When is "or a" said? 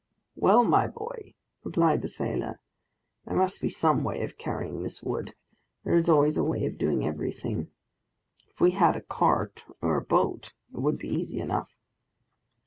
9.79-10.01